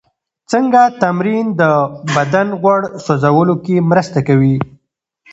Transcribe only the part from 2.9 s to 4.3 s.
سوځولو کې مرسته